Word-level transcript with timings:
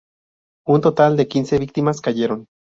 Un 0.65 0.81
total 0.81 1.15
de 1.15 1.27
quince 1.27 1.59
víctimas 1.59 2.01
cayeron. 2.01 2.47